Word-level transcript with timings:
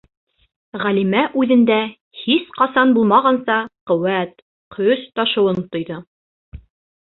Ғәлимә 0.83 1.19
үҙендә 1.41 1.77
һис 2.21 2.47
ҡасан 2.61 2.95
булмағанса 2.95 3.59
ҡеүәт, 3.93 4.33
көс 4.79 5.05
ташыуын 5.21 5.63
тойҙо. 5.77 6.01